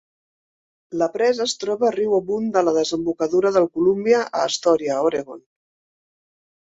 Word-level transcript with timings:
La 1.01 1.07
presa 1.17 1.43
es 1.49 1.53
troba 1.63 1.91
riu 1.95 2.15
amunt 2.19 2.49
de 2.57 2.65
la 2.69 2.73
desembocadura 2.79 3.53
del 3.59 3.69
Columbia 3.79 4.23
a 4.31 4.43
Astoria, 4.47 4.97
Oregon. 5.11 5.45